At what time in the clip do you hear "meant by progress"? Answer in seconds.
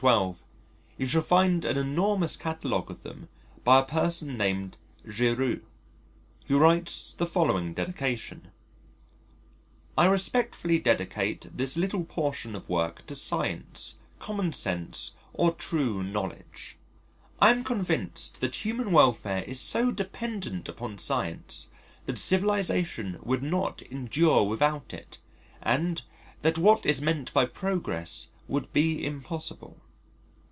27.03-28.31